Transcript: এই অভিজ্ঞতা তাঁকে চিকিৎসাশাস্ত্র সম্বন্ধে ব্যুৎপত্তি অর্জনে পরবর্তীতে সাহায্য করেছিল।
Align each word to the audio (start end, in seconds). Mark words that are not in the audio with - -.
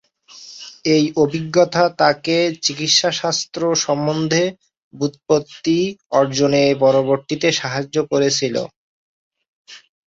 এই 0.85 1.03
অভিজ্ঞতা 1.17 1.83
তাঁকে 1.99 2.35
চিকিৎসাশাস্ত্র 2.63 3.61
সম্বন্ধে 3.83 4.43
ব্যুৎপত্তি 4.93 5.79
অর্জনে 6.13 6.63
পরবর্তীতে 6.83 7.47
সাহায্য 7.59 7.95
করেছিল। 8.11 8.55